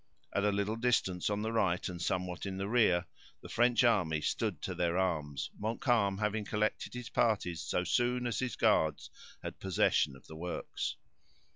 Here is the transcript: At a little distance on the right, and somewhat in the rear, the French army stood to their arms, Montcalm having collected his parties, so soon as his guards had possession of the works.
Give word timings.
At 0.33 0.43
a 0.43 0.51
little 0.51 0.77
distance 0.77 1.29
on 1.29 1.43
the 1.43 1.51
right, 1.51 1.87
and 1.87 2.01
somewhat 2.01 2.47
in 2.47 2.57
the 2.57 2.67
rear, 2.67 3.05
the 3.41 3.49
French 3.49 3.83
army 3.83 4.19
stood 4.19 4.59
to 4.63 4.73
their 4.73 4.97
arms, 4.97 5.51
Montcalm 5.59 6.17
having 6.17 6.43
collected 6.43 6.95
his 6.95 7.09
parties, 7.09 7.61
so 7.61 7.83
soon 7.83 8.25
as 8.25 8.39
his 8.39 8.55
guards 8.55 9.11
had 9.43 9.59
possession 9.59 10.15
of 10.15 10.25
the 10.25 10.35
works. 10.35 10.95